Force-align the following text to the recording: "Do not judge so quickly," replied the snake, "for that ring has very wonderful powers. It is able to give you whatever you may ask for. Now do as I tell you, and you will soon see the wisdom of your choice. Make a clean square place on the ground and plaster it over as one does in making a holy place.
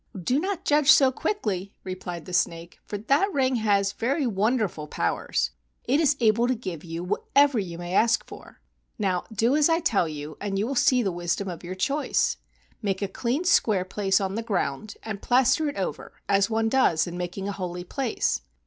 "Do 0.19 0.39
not 0.39 0.65
judge 0.65 0.91
so 0.91 1.11
quickly," 1.11 1.75
replied 1.83 2.25
the 2.25 2.33
snake, 2.33 2.79
"for 2.87 2.97
that 2.97 3.31
ring 3.31 3.57
has 3.57 3.91
very 3.91 4.25
wonderful 4.25 4.87
powers. 4.87 5.51
It 5.83 5.99
is 5.99 6.15
able 6.19 6.47
to 6.47 6.55
give 6.55 6.83
you 6.83 7.03
whatever 7.03 7.59
you 7.59 7.77
may 7.77 7.93
ask 7.93 8.25
for. 8.25 8.61
Now 8.97 9.25
do 9.31 9.55
as 9.55 9.69
I 9.69 9.79
tell 9.79 10.07
you, 10.09 10.37
and 10.41 10.57
you 10.57 10.65
will 10.65 10.73
soon 10.73 10.87
see 10.87 11.03
the 11.03 11.11
wisdom 11.11 11.47
of 11.49 11.63
your 11.63 11.75
choice. 11.75 12.37
Make 12.81 13.03
a 13.03 13.07
clean 13.07 13.43
square 13.43 13.85
place 13.85 14.19
on 14.19 14.33
the 14.33 14.41
ground 14.41 14.95
and 15.03 15.21
plaster 15.21 15.69
it 15.69 15.77
over 15.77 16.13
as 16.27 16.49
one 16.49 16.67
does 16.67 17.05
in 17.05 17.15
making 17.15 17.47
a 17.47 17.51
holy 17.61 17.83
place. 17.83 18.41